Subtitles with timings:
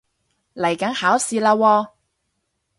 [0.55, 1.91] 嚟緊考試喇喎